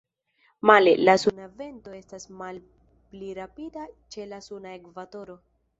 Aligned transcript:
Male, 0.69 0.93
la 1.09 1.15
suna 1.25 1.45
vento 1.59 1.93
estas 1.99 2.25
malpli 2.41 3.31
rapida 3.43 3.87
ĉe 4.15 4.31
la 4.35 4.45
suna 4.51 4.79
ekvatoro. 4.83 5.41